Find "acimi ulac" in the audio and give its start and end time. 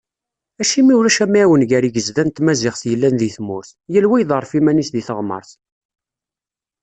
0.61-1.17